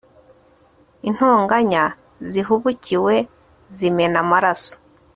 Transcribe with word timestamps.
intonganya 1.09 1.83
zihubukiwe 2.31 3.15
zimena 3.77 4.17
amaraso 4.23 4.73